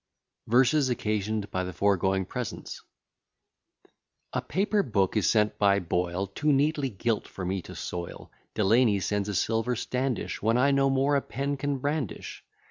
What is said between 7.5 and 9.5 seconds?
to soil. Delany sends a